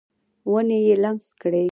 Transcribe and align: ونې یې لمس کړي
ونې 0.51 0.77
یې 0.87 0.95
لمس 1.03 1.27
کړي 1.41 1.65